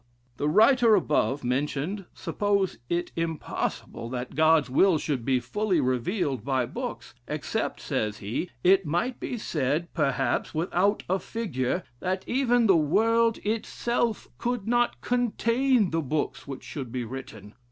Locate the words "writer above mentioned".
0.49-2.05